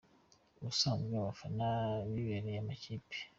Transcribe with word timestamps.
Ubusanzwe 0.59 1.13
abafana 1.21 1.67
bihebeye 2.11 2.59
amakipe 2.63 3.17